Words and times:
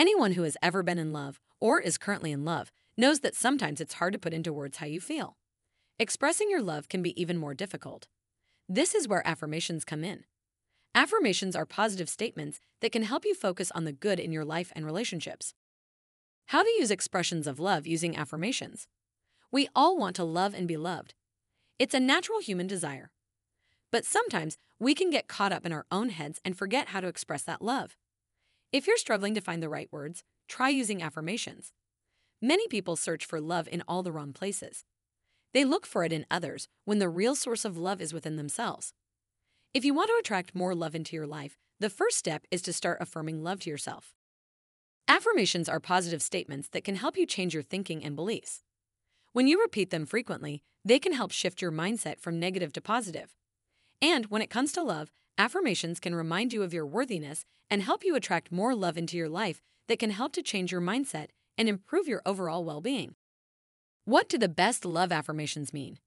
Anyone 0.00 0.32
who 0.32 0.44
has 0.44 0.56
ever 0.62 0.82
been 0.82 0.96
in 0.96 1.12
love 1.12 1.38
or 1.60 1.78
is 1.78 1.98
currently 1.98 2.32
in 2.32 2.42
love 2.42 2.72
knows 2.96 3.20
that 3.20 3.36
sometimes 3.36 3.82
it's 3.82 3.92
hard 3.92 4.14
to 4.14 4.18
put 4.18 4.32
into 4.32 4.50
words 4.50 4.78
how 4.78 4.86
you 4.86 4.98
feel. 4.98 5.36
Expressing 5.98 6.48
your 6.48 6.62
love 6.62 6.88
can 6.88 7.02
be 7.02 7.20
even 7.20 7.36
more 7.36 7.52
difficult. 7.52 8.08
This 8.66 8.94
is 8.94 9.06
where 9.06 9.22
affirmations 9.28 9.84
come 9.84 10.02
in. 10.02 10.24
Affirmations 10.94 11.54
are 11.54 11.66
positive 11.66 12.08
statements 12.08 12.60
that 12.80 12.92
can 12.92 13.02
help 13.02 13.26
you 13.26 13.34
focus 13.34 13.70
on 13.72 13.84
the 13.84 13.92
good 13.92 14.18
in 14.18 14.32
your 14.32 14.42
life 14.42 14.72
and 14.74 14.86
relationships. 14.86 15.52
How 16.46 16.62
to 16.62 16.70
use 16.78 16.90
expressions 16.90 17.46
of 17.46 17.60
love 17.60 17.86
using 17.86 18.16
affirmations. 18.16 18.88
We 19.52 19.68
all 19.76 19.98
want 19.98 20.16
to 20.16 20.24
love 20.24 20.54
and 20.54 20.66
be 20.66 20.78
loved. 20.78 21.12
It's 21.78 21.92
a 21.92 22.00
natural 22.00 22.40
human 22.40 22.66
desire. 22.66 23.10
But 23.92 24.06
sometimes 24.06 24.56
we 24.78 24.94
can 24.94 25.10
get 25.10 25.28
caught 25.28 25.52
up 25.52 25.66
in 25.66 25.74
our 25.74 25.84
own 25.92 26.08
heads 26.08 26.40
and 26.42 26.56
forget 26.56 26.88
how 26.88 27.02
to 27.02 27.08
express 27.08 27.42
that 27.42 27.60
love. 27.60 27.98
If 28.72 28.86
you're 28.86 28.96
struggling 28.96 29.34
to 29.34 29.40
find 29.40 29.60
the 29.60 29.68
right 29.68 29.88
words, 29.90 30.22
try 30.48 30.68
using 30.68 31.02
affirmations. 31.02 31.72
Many 32.40 32.68
people 32.68 32.94
search 32.94 33.26
for 33.26 33.40
love 33.40 33.68
in 33.70 33.82
all 33.88 34.04
the 34.04 34.12
wrong 34.12 34.32
places. 34.32 34.84
They 35.52 35.64
look 35.64 35.86
for 35.86 36.04
it 36.04 36.12
in 36.12 36.24
others 36.30 36.68
when 36.84 37.00
the 37.00 37.08
real 37.08 37.34
source 37.34 37.64
of 37.64 37.76
love 37.76 38.00
is 38.00 38.14
within 38.14 38.36
themselves. 38.36 38.92
If 39.74 39.84
you 39.84 39.92
want 39.92 40.08
to 40.10 40.18
attract 40.20 40.54
more 40.54 40.72
love 40.72 40.94
into 40.94 41.16
your 41.16 41.26
life, 41.26 41.58
the 41.80 41.90
first 41.90 42.16
step 42.16 42.46
is 42.52 42.62
to 42.62 42.72
start 42.72 42.98
affirming 43.00 43.42
love 43.42 43.58
to 43.60 43.70
yourself. 43.70 44.14
Affirmations 45.08 45.68
are 45.68 45.80
positive 45.80 46.22
statements 46.22 46.68
that 46.68 46.84
can 46.84 46.94
help 46.94 47.16
you 47.16 47.26
change 47.26 47.52
your 47.52 47.64
thinking 47.64 48.04
and 48.04 48.14
beliefs. 48.14 48.62
When 49.32 49.48
you 49.48 49.60
repeat 49.60 49.90
them 49.90 50.06
frequently, 50.06 50.62
they 50.84 51.00
can 51.00 51.12
help 51.12 51.32
shift 51.32 51.60
your 51.60 51.72
mindset 51.72 52.20
from 52.20 52.38
negative 52.38 52.72
to 52.74 52.80
positive. 52.80 53.34
And 54.00 54.26
when 54.26 54.42
it 54.42 54.50
comes 54.50 54.72
to 54.72 54.82
love, 54.82 55.10
affirmations 55.40 55.98
can 55.98 56.14
remind 56.14 56.52
you 56.52 56.62
of 56.62 56.74
your 56.74 56.84
worthiness 56.84 57.46
and 57.70 57.82
help 57.82 58.04
you 58.04 58.14
attract 58.14 58.52
more 58.52 58.74
love 58.74 58.98
into 58.98 59.16
your 59.16 59.28
life 59.30 59.62
that 59.88 59.98
can 59.98 60.10
help 60.10 60.32
to 60.34 60.42
change 60.42 60.70
your 60.70 60.82
mindset 60.82 61.28
and 61.56 61.66
improve 61.66 62.06
your 62.06 62.20
overall 62.26 62.62
well 62.62 62.82
being. 62.82 63.14
What 64.04 64.28
do 64.28 64.36
the 64.36 64.50
best 64.50 64.84
love 64.84 65.10
affirmations 65.10 65.72
mean? 65.72 65.98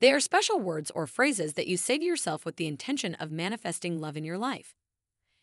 They 0.00 0.10
are 0.12 0.20
special 0.20 0.58
words 0.58 0.90
or 0.94 1.06
phrases 1.06 1.52
that 1.54 1.66
you 1.66 1.76
say 1.76 1.98
to 1.98 2.04
yourself 2.04 2.46
with 2.46 2.56
the 2.56 2.66
intention 2.66 3.14
of 3.16 3.30
manifesting 3.30 4.00
love 4.00 4.16
in 4.16 4.24
your 4.24 4.38
life. 4.38 4.74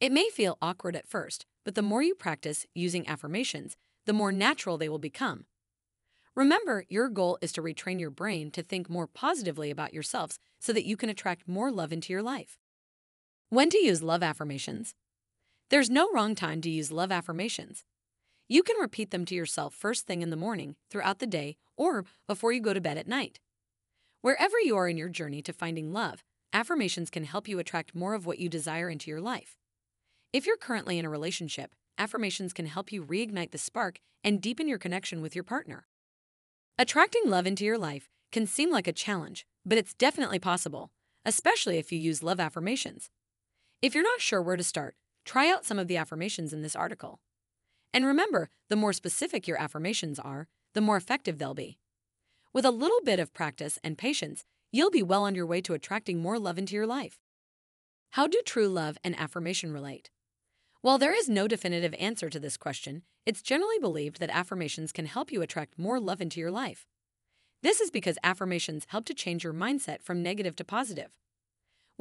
It 0.00 0.10
may 0.10 0.30
feel 0.30 0.56
awkward 0.62 0.96
at 0.96 1.06
first, 1.06 1.44
but 1.66 1.74
the 1.74 1.82
more 1.82 2.02
you 2.02 2.14
practice 2.14 2.66
using 2.74 3.06
affirmations, 3.06 3.76
the 4.06 4.14
more 4.14 4.32
natural 4.32 4.78
they 4.78 4.88
will 4.88 4.98
become. 4.98 5.44
Remember, 6.34 6.86
your 6.88 7.10
goal 7.10 7.36
is 7.42 7.52
to 7.52 7.62
retrain 7.62 8.00
your 8.00 8.10
brain 8.10 8.50
to 8.52 8.62
think 8.62 8.88
more 8.88 9.06
positively 9.06 9.70
about 9.70 9.92
yourselves 9.92 10.38
so 10.60 10.72
that 10.72 10.86
you 10.86 10.96
can 10.96 11.10
attract 11.10 11.46
more 11.46 11.70
love 11.70 11.92
into 11.92 12.10
your 12.10 12.22
life. 12.22 12.58
When 13.52 13.68
to 13.68 13.76
use 13.76 14.02
love 14.02 14.22
affirmations? 14.22 14.94
There's 15.68 15.90
no 15.90 16.10
wrong 16.10 16.34
time 16.34 16.62
to 16.62 16.70
use 16.70 16.90
love 16.90 17.12
affirmations. 17.12 17.84
You 18.48 18.62
can 18.62 18.80
repeat 18.80 19.10
them 19.10 19.26
to 19.26 19.34
yourself 19.34 19.74
first 19.74 20.06
thing 20.06 20.22
in 20.22 20.30
the 20.30 20.36
morning, 20.36 20.76
throughout 20.90 21.18
the 21.18 21.26
day, 21.26 21.58
or 21.76 22.06
before 22.26 22.52
you 22.52 22.62
go 22.62 22.72
to 22.72 22.80
bed 22.80 22.96
at 22.96 23.06
night. 23.06 23.40
Wherever 24.22 24.58
you 24.58 24.74
are 24.78 24.88
in 24.88 24.96
your 24.96 25.10
journey 25.10 25.42
to 25.42 25.52
finding 25.52 25.92
love, 25.92 26.24
affirmations 26.54 27.10
can 27.10 27.24
help 27.24 27.46
you 27.46 27.58
attract 27.58 27.94
more 27.94 28.14
of 28.14 28.24
what 28.24 28.38
you 28.38 28.48
desire 28.48 28.88
into 28.88 29.10
your 29.10 29.20
life. 29.20 29.58
If 30.32 30.46
you're 30.46 30.56
currently 30.56 30.98
in 30.98 31.04
a 31.04 31.10
relationship, 31.10 31.74
affirmations 31.98 32.54
can 32.54 32.64
help 32.64 32.90
you 32.90 33.04
reignite 33.04 33.50
the 33.50 33.58
spark 33.58 34.00
and 34.24 34.40
deepen 34.40 34.66
your 34.66 34.78
connection 34.78 35.20
with 35.20 35.34
your 35.34 35.44
partner. 35.44 35.86
Attracting 36.78 37.24
love 37.26 37.46
into 37.46 37.66
your 37.66 37.76
life 37.76 38.08
can 38.32 38.46
seem 38.46 38.70
like 38.70 38.88
a 38.88 38.94
challenge, 38.94 39.44
but 39.66 39.76
it's 39.76 39.92
definitely 39.92 40.38
possible, 40.38 40.90
especially 41.26 41.76
if 41.76 41.92
you 41.92 41.98
use 41.98 42.22
love 42.22 42.40
affirmations. 42.40 43.10
If 43.82 43.94
you're 43.94 44.04
not 44.04 44.20
sure 44.20 44.40
where 44.40 44.56
to 44.56 44.62
start, 44.62 44.94
Try 45.24 45.48
out 45.50 45.64
some 45.64 45.78
of 45.78 45.88
the 45.88 45.96
affirmations 45.96 46.52
in 46.52 46.62
this 46.62 46.76
article. 46.76 47.20
And 47.92 48.04
remember, 48.04 48.48
the 48.68 48.76
more 48.76 48.92
specific 48.92 49.46
your 49.46 49.60
affirmations 49.60 50.18
are, 50.18 50.48
the 50.74 50.80
more 50.80 50.96
effective 50.96 51.38
they'll 51.38 51.54
be. 51.54 51.78
With 52.52 52.64
a 52.64 52.70
little 52.70 53.00
bit 53.04 53.20
of 53.20 53.34
practice 53.34 53.78
and 53.84 53.98
patience, 53.98 54.44
you'll 54.72 54.90
be 54.90 55.02
well 55.02 55.24
on 55.24 55.34
your 55.34 55.46
way 55.46 55.60
to 55.62 55.74
attracting 55.74 56.20
more 56.20 56.38
love 56.38 56.58
into 56.58 56.74
your 56.74 56.86
life. 56.86 57.18
How 58.10 58.26
do 58.26 58.40
true 58.44 58.68
love 58.68 58.98
and 59.04 59.18
affirmation 59.18 59.72
relate? 59.72 60.10
While 60.80 60.98
there 60.98 61.16
is 61.16 61.28
no 61.28 61.46
definitive 61.46 61.94
answer 61.98 62.28
to 62.28 62.40
this 62.40 62.56
question, 62.56 63.02
it's 63.24 63.42
generally 63.42 63.78
believed 63.78 64.18
that 64.18 64.30
affirmations 64.30 64.92
can 64.92 65.06
help 65.06 65.30
you 65.30 65.42
attract 65.42 65.78
more 65.78 66.00
love 66.00 66.20
into 66.20 66.40
your 66.40 66.50
life. 66.50 66.86
This 67.62 67.80
is 67.80 67.90
because 67.90 68.18
affirmations 68.24 68.86
help 68.88 69.04
to 69.04 69.14
change 69.14 69.44
your 69.44 69.54
mindset 69.54 70.02
from 70.02 70.22
negative 70.22 70.56
to 70.56 70.64
positive. 70.64 71.10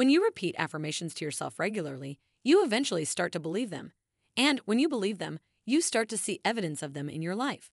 When 0.00 0.08
you 0.08 0.24
repeat 0.24 0.54
affirmations 0.56 1.12
to 1.12 1.26
yourself 1.26 1.58
regularly, 1.58 2.18
you 2.42 2.64
eventually 2.64 3.04
start 3.04 3.32
to 3.32 3.38
believe 3.38 3.68
them. 3.68 3.92
And 4.34 4.58
when 4.60 4.78
you 4.78 4.88
believe 4.88 5.18
them, 5.18 5.40
you 5.66 5.82
start 5.82 6.08
to 6.08 6.16
see 6.16 6.40
evidence 6.42 6.82
of 6.82 6.94
them 6.94 7.10
in 7.10 7.20
your 7.20 7.34
life. 7.36 7.70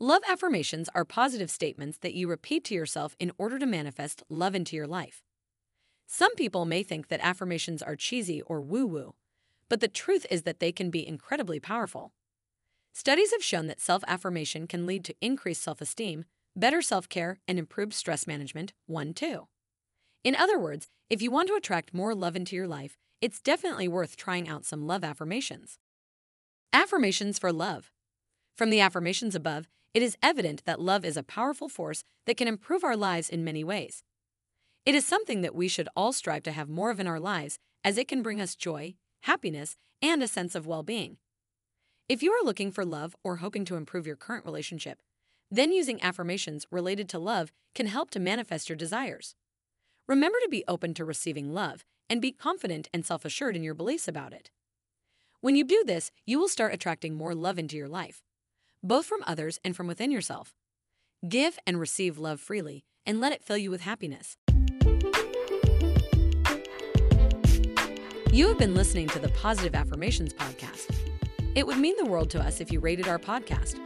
Love 0.00 0.22
affirmations 0.26 0.88
are 0.94 1.04
positive 1.04 1.50
statements 1.50 1.98
that 1.98 2.14
you 2.14 2.26
repeat 2.26 2.64
to 2.64 2.74
yourself 2.74 3.14
in 3.20 3.32
order 3.36 3.58
to 3.58 3.66
manifest 3.66 4.22
love 4.30 4.54
into 4.54 4.76
your 4.76 4.86
life. 4.86 5.22
Some 6.06 6.34
people 6.36 6.64
may 6.64 6.82
think 6.82 7.08
that 7.08 7.20
affirmations 7.22 7.82
are 7.82 7.96
cheesy 7.96 8.40
or 8.40 8.62
woo 8.62 8.86
woo, 8.86 9.14
but 9.68 9.80
the 9.80 9.88
truth 9.88 10.24
is 10.30 10.44
that 10.44 10.58
they 10.58 10.72
can 10.72 10.88
be 10.88 11.06
incredibly 11.06 11.60
powerful. 11.60 12.12
Studies 12.94 13.32
have 13.32 13.44
shown 13.44 13.66
that 13.66 13.82
self 13.82 14.02
affirmation 14.08 14.66
can 14.66 14.86
lead 14.86 15.04
to 15.04 15.14
increased 15.20 15.62
self 15.62 15.82
esteem, 15.82 16.24
better 16.56 16.80
self 16.80 17.10
care, 17.10 17.40
and 17.46 17.58
improved 17.58 17.92
stress 17.92 18.26
management. 18.26 18.72
1 18.86 19.12
2. 19.12 19.48
In 20.26 20.34
other 20.34 20.58
words, 20.58 20.88
if 21.08 21.22
you 21.22 21.30
want 21.30 21.46
to 21.46 21.54
attract 21.54 21.94
more 21.94 22.12
love 22.12 22.34
into 22.34 22.56
your 22.56 22.66
life, 22.66 22.98
it's 23.20 23.40
definitely 23.40 23.86
worth 23.86 24.16
trying 24.16 24.48
out 24.48 24.64
some 24.64 24.84
love 24.84 25.04
affirmations. 25.04 25.78
Affirmations 26.72 27.38
for 27.38 27.52
love. 27.52 27.92
From 28.56 28.70
the 28.70 28.80
affirmations 28.80 29.36
above, 29.36 29.68
it 29.94 30.02
is 30.02 30.16
evident 30.24 30.64
that 30.64 30.80
love 30.80 31.04
is 31.04 31.16
a 31.16 31.22
powerful 31.22 31.68
force 31.68 32.02
that 32.26 32.36
can 32.36 32.48
improve 32.48 32.82
our 32.82 32.96
lives 32.96 33.30
in 33.30 33.44
many 33.44 33.62
ways. 33.62 34.02
It 34.84 34.96
is 34.96 35.06
something 35.06 35.42
that 35.42 35.54
we 35.54 35.68
should 35.68 35.88
all 35.94 36.12
strive 36.12 36.42
to 36.42 36.50
have 36.50 36.68
more 36.68 36.90
of 36.90 36.98
in 36.98 37.06
our 37.06 37.20
lives 37.20 37.60
as 37.84 37.96
it 37.96 38.08
can 38.08 38.24
bring 38.24 38.40
us 38.40 38.56
joy, 38.56 38.96
happiness, 39.22 39.76
and 40.02 40.24
a 40.24 40.26
sense 40.26 40.56
of 40.56 40.66
well 40.66 40.82
being. 40.82 41.18
If 42.08 42.20
you 42.20 42.32
are 42.32 42.44
looking 42.44 42.72
for 42.72 42.84
love 42.84 43.14
or 43.22 43.36
hoping 43.36 43.64
to 43.66 43.76
improve 43.76 44.08
your 44.08 44.16
current 44.16 44.44
relationship, 44.44 45.02
then 45.52 45.70
using 45.70 46.02
affirmations 46.02 46.66
related 46.72 47.08
to 47.10 47.20
love 47.20 47.52
can 47.76 47.86
help 47.86 48.10
to 48.10 48.18
manifest 48.18 48.68
your 48.68 48.74
desires. 48.74 49.36
Remember 50.08 50.38
to 50.40 50.48
be 50.48 50.62
open 50.68 50.94
to 50.94 51.04
receiving 51.04 51.52
love 51.52 51.84
and 52.08 52.22
be 52.22 52.30
confident 52.30 52.88
and 52.94 53.04
self 53.04 53.24
assured 53.24 53.56
in 53.56 53.64
your 53.64 53.74
beliefs 53.74 54.06
about 54.06 54.32
it. 54.32 54.50
When 55.40 55.56
you 55.56 55.64
do 55.64 55.82
this, 55.84 56.12
you 56.24 56.38
will 56.38 56.48
start 56.48 56.72
attracting 56.72 57.16
more 57.16 57.34
love 57.34 57.58
into 57.58 57.76
your 57.76 57.88
life, 57.88 58.22
both 58.84 59.04
from 59.06 59.24
others 59.26 59.58
and 59.64 59.74
from 59.74 59.88
within 59.88 60.12
yourself. 60.12 60.54
Give 61.28 61.58
and 61.66 61.80
receive 61.80 62.18
love 62.18 62.40
freely 62.40 62.84
and 63.04 63.20
let 63.20 63.32
it 63.32 63.42
fill 63.42 63.56
you 63.56 63.68
with 63.68 63.80
happiness. 63.80 64.36
You 68.32 68.46
have 68.46 68.58
been 68.58 68.76
listening 68.76 69.08
to 69.08 69.18
the 69.18 69.32
Positive 69.34 69.74
Affirmations 69.74 70.32
Podcast. 70.32 70.94
It 71.56 71.66
would 71.66 71.78
mean 71.78 71.96
the 71.98 72.04
world 72.04 72.30
to 72.30 72.40
us 72.40 72.60
if 72.60 72.70
you 72.70 72.78
rated 72.78 73.08
our 73.08 73.18
podcast. 73.18 73.80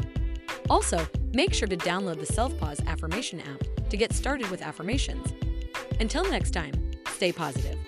Also, 0.69 1.07
make 1.33 1.55
sure 1.55 1.69
to 1.69 1.79
download 1.79 2.19
the 2.19 2.27
Self 2.27 2.59
Pause 2.59 2.83
Affirmation 2.87 3.41
app 3.41 3.89
to 3.89 3.97
get 3.97 4.13
started 4.13 4.51
with 4.51 4.61
affirmations. 4.61 5.33
Until 6.01 6.25
next 6.31 6.53
time, 6.53 6.73
stay 7.09 7.31
positive. 7.31 7.79